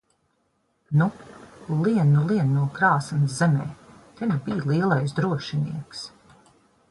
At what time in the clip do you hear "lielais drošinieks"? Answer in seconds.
4.71-6.01